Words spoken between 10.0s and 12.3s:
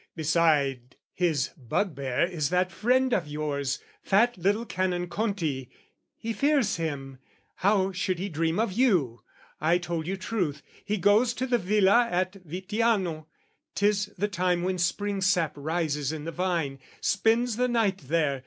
you truth "He goes to the villa